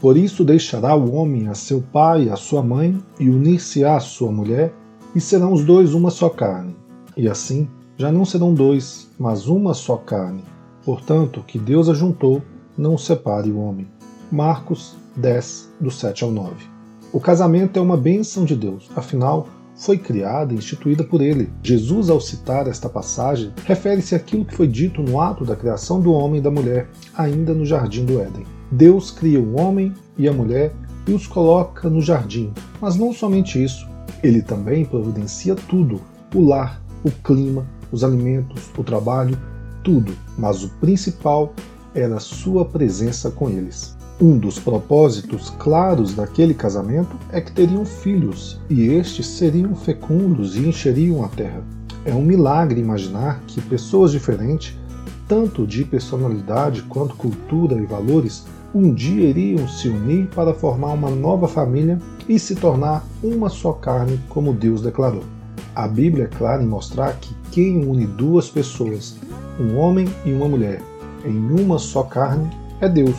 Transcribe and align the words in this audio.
Por 0.00 0.16
isso 0.16 0.42
deixará 0.42 0.96
o 0.96 1.12
homem 1.12 1.48
a 1.48 1.54
seu 1.54 1.82
pai 1.82 2.22
e 2.22 2.30
a 2.30 2.36
sua 2.36 2.62
mãe, 2.62 2.98
e 3.20 3.28
unir-se-á 3.28 3.96
à 3.96 4.00
sua 4.00 4.32
mulher, 4.32 4.72
e 5.14 5.20
serão 5.20 5.52
os 5.52 5.62
dois 5.62 5.92
uma 5.92 6.08
só 6.08 6.30
carne. 6.30 6.74
E 7.14 7.28
assim 7.28 7.68
já 7.98 8.10
não 8.10 8.24
serão 8.24 8.54
dois, 8.54 9.10
mas 9.18 9.46
uma 9.46 9.74
só 9.74 9.98
carne. 9.98 10.42
Portanto, 10.86 11.44
que 11.46 11.58
Deus 11.58 11.90
ajuntou, 11.90 12.40
não 12.78 12.96
separe 12.96 13.52
o 13.52 13.60
homem. 13.60 13.86
Marcos 14.32 14.96
10, 15.14 15.74
do 15.78 15.90
7 15.90 16.24
ao 16.24 16.30
9. 16.30 16.54
O 17.12 17.20
casamento 17.20 17.78
é 17.78 17.82
uma 17.82 17.98
bênção 17.98 18.46
de 18.46 18.56
Deus, 18.56 18.90
afinal, 18.96 19.46
foi 19.76 19.98
criada 19.98 20.54
e 20.54 20.56
instituída 20.56 21.04
por 21.04 21.20
ele. 21.20 21.52
Jesus, 21.62 22.08
ao 22.08 22.18
citar 22.18 22.66
esta 22.66 22.88
passagem, 22.88 23.52
refere-se 23.66 24.14
àquilo 24.14 24.46
que 24.46 24.56
foi 24.56 24.66
dito 24.66 25.02
no 25.02 25.20
ato 25.20 25.44
da 25.44 25.54
criação 25.54 26.00
do 26.00 26.10
homem 26.10 26.40
e 26.40 26.42
da 26.42 26.50
mulher, 26.50 26.88
ainda 27.14 27.52
no 27.52 27.66
jardim 27.66 28.06
do 28.06 28.18
Éden. 28.18 28.46
Deus 28.70 29.10
cria 29.10 29.38
o 29.38 29.60
homem 29.60 29.92
e 30.16 30.26
a 30.26 30.32
mulher 30.32 30.72
e 31.06 31.12
os 31.12 31.26
coloca 31.26 31.90
no 31.90 32.00
jardim, 32.00 32.54
mas 32.80 32.96
não 32.96 33.12
somente 33.12 33.62
isso, 33.62 33.86
ele 34.22 34.40
também 34.40 34.86
providencia 34.86 35.54
tudo: 35.54 36.00
o 36.34 36.40
lar, 36.40 36.80
o 37.04 37.10
clima, 37.10 37.66
os 37.90 38.02
alimentos, 38.02 38.70
o 38.78 38.82
trabalho, 38.82 39.38
tudo, 39.84 40.16
mas 40.38 40.64
o 40.64 40.70
principal 40.80 41.52
era 41.94 42.16
a 42.16 42.20
sua 42.20 42.64
presença 42.64 43.30
com 43.30 43.50
eles. 43.50 43.94
Um 44.20 44.38
dos 44.38 44.58
propósitos 44.58 45.50
claros 45.58 46.14
daquele 46.14 46.54
casamento 46.54 47.16
é 47.30 47.40
que 47.40 47.50
teriam 47.50 47.84
filhos, 47.84 48.60
e 48.68 48.86
estes 48.88 49.26
seriam 49.26 49.74
fecundos 49.74 50.54
e 50.56 50.68
encheriam 50.68 51.24
a 51.24 51.28
terra. 51.28 51.62
É 52.04 52.14
um 52.14 52.22
milagre 52.22 52.80
imaginar 52.80 53.42
que 53.46 53.60
pessoas 53.60 54.12
diferentes, 54.12 54.76
tanto 55.26 55.66
de 55.66 55.84
personalidade 55.84 56.82
quanto 56.82 57.16
cultura 57.16 57.76
e 57.76 57.86
valores, 57.86 58.44
um 58.74 58.92
dia 58.92 59.28
iriam 59.28 59.66
se 59.68 59.88
unir 59.88 60.28
para 60.34 60.54
formar 60.54 60.92
uma 60.92 61.10
nova 61.10 61.48
família 61.48 61.98
e 62.28 62.38
se 62.38 62.54
tornar 62.54 63.04
uma 63.22 63.48
só 63.48 63.72
carne, 63.72 64.20
como 64.28 64.52
Deus 64.52 64.82
declarou. 64.82 65.24
A 65.74 65.88
Bíblia 65.88 66.24
é 66.24 66.36
clara 66.36 66.62
em 66.62 66.66
mostrar 66.66 67.14
que 67.18 67.34
quem 67.50 67.84
une 67.84 68.06
duas 68.06 68.48
pessoas, 68.48 69.16
um 69.58 69.76
homem 69.78 70.06
e 70.24 70.32
uma 70.32 70.48
mulher, 70.48 70.82
em 71.24 71.36
uma 71.60 71.78
só 71.78 72.02
carne, 72.02 72.48
é 72.80 72.88
Deus. 72.88 73.16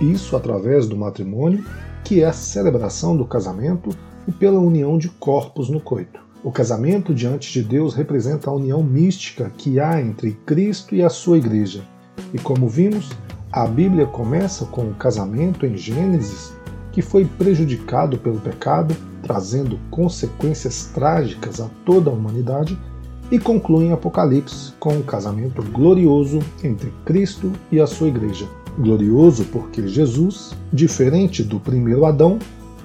Isso 0.00 0.36
através 0.36 0.86
do 0.86 0.96
matrimônio, 0.96 1.64
que 2.04 2.22
é 2.22 2.26
a 2.26 2.32
celebração 2.32 3.16
do 3.16 3.24
casamento 3.24 3.90
e 4.28 4.32
pela 4.32 4.60
união 4.60 4.98
de 4.98 5.08
corpos 5.08 5.68
no 5.68 5.80
coito. 5.80 6.20
O 6.44 6.52
casamento 6.52 7.14
diante 7.14 7.52
de 7.52 7.62
Deus 7.62 7.94
representa 7.94 8.50
a 8.50 8.54
união 8.54 8.82
mística 8.82 9.50
que 9.56 9.80
há 9.80 10.00
entre 10.00 10.32
Cristo 10.46 10.94
e 10.94 11.02
a 11.02 11.08
sua 11.08 11.38
igreja. 11.38 11.82
E 12.32 12.38
como 12.38 12.68
vimos, 12.68 13.10
a 13.50 13.66
Bíblia 13.66 14.06
começa 14.06 14.66
com 14.66 14.82
o 14.82 14.94
casamento 14.94 15.64
em 15.64 15.76
Gênesis, 15.76 16.52
que 16.92 17.00
foi 17.02 17.24
prejudicado 17.24 18.18
pelo 18.18 18.38
pecado, 18.38 18.94
trazendo 19.22 19.78
consequências 19.90 20.90
trágicas 20.94 21.60
a 21.60 21.68
toda 21.84 22.10
a 22.10 22.12
humanidade, 22.12 22.78
e 23.30 23.38
conclui 23.38 23.86
em 23.86 23.92
Apocalipse 23.92 24.72
com 24.78 24.96
o 24.98 25.02
casamento 25.02 25.62
glorioso 25.62 26.38
entre 26.62 26.92
Cristo 27.04 27.50
e 27.72 27.80
a 27.80 27.86
sua 27.86 28.08
igreja. 28.08 28.46
Glorioso 28.78 29.44
porque 29.46 29.88
Jesus, 29.88 30.54
diferente 30.70 31.42
do 31.42 31.58
primeiro 31.58 32.04
Adão, 32.04 32.38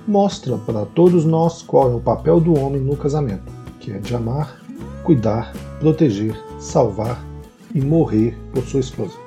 mostra 0.07 0.57
para 0.57 0.85
todos 0.85 1.25
nós 1.25 1.61
qual 1.61 1.91
é 1.91 1.95
o 1.95 1.99
papel 1.99 2.39
do 2.39 2.57
homem 2.57 2.81
no 2.81 2.95
casamento, 2.95 3.51
que 3.79 3.91
é 3.91 3.97
de 3.97 4.15
amar, 4.15 4.61
cuidar, 5.03 5.51
proteger, 5.79 6.33
salvar 6.59 7.21
e 7.75 7.81
morrer 7.81 8.37
por 8.53 8.63
sua 8.63 8.79
esposa. 8.79 9.17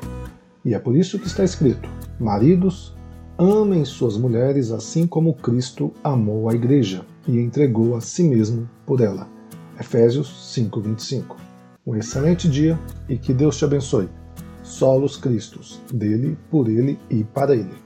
E 0.65 0.73
é 0.73 0.79
por 0.79 0.97
isso 0.97 1.19
que 1.19 1.27
está 1.27 1.45
escrito: 1.45 1.89
Maridos, 2.19 2.97
amem 3.37 3.85
suas 3.85 4.17
mulheres 4.17 4.71
assim 4.71 5.07
como 5.07 5.35
Cristo 5.35 5.93
amou 6.03 6.49
a 6.49 6.55
igreja 6.55 7.05
e 7.29 7.39
entregou 7.39 7.95
a 7.95 8.01
si 8.01 8.23
mesmo 8.25 8.69
por 8.87 9.03
ela. 9.03 9.29
Efésios 9.79 10.55
5:25. 10.55 11.37
Um 11.87 11.95
excelente 11.95 12.49
dia 12.49 12.79
e 13.07 13.19
que 13.19 13.35
Deus 13.35 13.59
te 13.59 13.67
abençoe. 13.67 14.09
Solos 14.75 15.17
Cristos, 15.17 15.81
dele, 15.93 16.37
por 16.51 16.69
ele 16.69 16.99
e 17.09 17.23
para 17.23 17.55
ele. 17.55 17.84